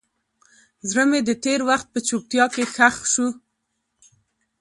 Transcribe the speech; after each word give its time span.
زړه 0.89 1.03
مې 1.09 1.19
د 1.23 1.29
تېر 1.43 1.59
وخت 1.69 1.87
په 1.93 1.99
چوپتیا 2.07 2.45
کې 2.55 2.63
ښخ 2.73 2.95
شو. 3.13 3.27